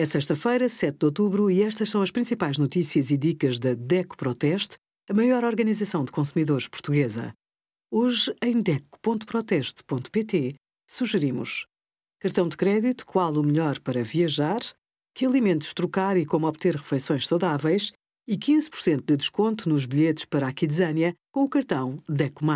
[0.00, 4.16] É sexta-feira, 7 de outubro, e estas são as principais notícias e dicas da DECO
[4.16, 4.76] Proteste,
[5.10, 7.32] a maior organização de consumidores portuguesa.
[7.90, 10.54] Hoje, em DECO.proteste.pt,
[10.88, 11.66] sugerimos
[12.20, 14.60] cartão de crédito, qual o melhor para viajar,
[15.16, 17.90] que alimentos trocar e como obter refeições saudáveis
[18.28, 22.46] e 15% de desconto nos bilhetes para a Kidzania com o cartão DECO+.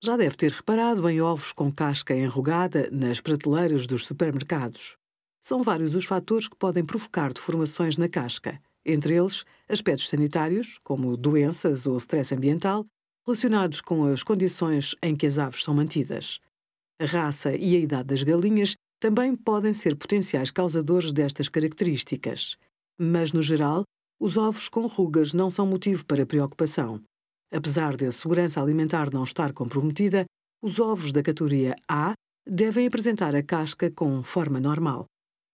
[0.00, 4.94] Já deve ter reparado em ovos com casca enrugada nas prateleiras dos supermercados.
[5.40, 11.16] São vários os fatores que podem provocar deformações na casca, entre eles aspectos sanitários, como
[11.16, 12.86] doenças ou stress ambiental,
[13.26, 16.40] relacionados com as condições em que as aves são mantidas.
[17.00, 22.56] A raça e a idade das galinhas também podem ser potenciais causadores destas características.
[22.98, 23.84] Mas, no geral,
[24.20, 27.00] os ovos com rugas não são motivo para preocupação.
[27.50, 30.26] Apesar de a segurança alimentar não estar comprometida,
[30.62, 32.12] os ovos da categoria A
[32.46, 35.06] devem apresentar a casca com forma normal.